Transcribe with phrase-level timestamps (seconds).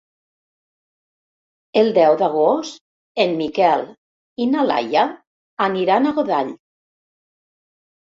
[1.81, 2.81] El deu d'agost
[3.27, 3.87] en Miquel
[4.47, 5.07] i na Laia
[5.71, 6.55] aniran a Godall.